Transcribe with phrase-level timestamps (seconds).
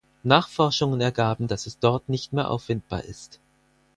[0.23, 3.39] Nachforschungen ergaben, dass es dort nicht mehr auffindbar ist.